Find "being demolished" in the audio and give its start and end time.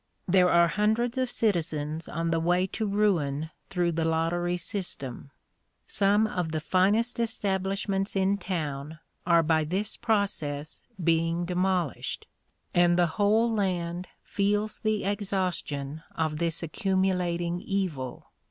11.03-12.25